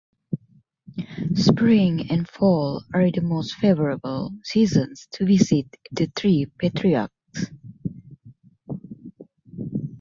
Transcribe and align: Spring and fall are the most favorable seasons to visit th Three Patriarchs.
Spring 1.35 2.09
and 2.09 2.27
fall 2.27 2.83
are 2.91 3.11
the 3.11 3.21
most 3.21 3.53
favorable 3.53 4.33
seasons 4.43 5.07
to 5.11 5.27
visit 5.27 5.67
th 5.95 6.09
Three 6.15 6.47
Patriarchs. 6.57 7.51